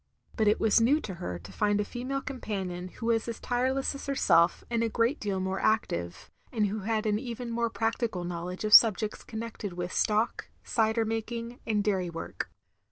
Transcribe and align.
But 0.35 0.47
it 0.47 0.59
was 0.59 0.81
new 0.81 0.99
to 1.01 1.13
her 1.13 1.37
to 1.37 1.51
find 1.51 1.79
a 1.79 1.85
female 1.85 2.21
com 2.21 2.39
panion 2.41 2.89
who 2.93 3.05
was 3.05 3.27
as 3.27 3.39
tireless 3.39 3.93
as 3.93 4.07
herself 4.07 4.63
and 4.67 4.81
a 4.81 4.89
great 4.89 5.19
deal 5.19 5.39
more 5.39 5.59
active, 5.59 6.31
and 6.51 6.65
who 6.65 6.79
had 6.79 7.05
an 7.05 7.19
even 7.19 7.51
more 7.51 7.69
practical 7.69 8.23
knowledge 8.23 8.63
of 8.63 8.73
subjects 8.73 9.23
connected 9.23 9.73
with 9.73 9.93
stock, 9.93 10.47
cider 10.63 11.05
making, 11.05 11.59
and 11.67 11.83
dairy 11.83 12.09
work. 12.09 12.49